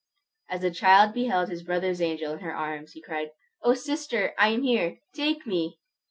[0.49, 3.29] As the child beheld his brother's angel in her arms, he cried,
[3.61, 4.97] "O sister, I am here!
[5.13, 5.79] Take me!"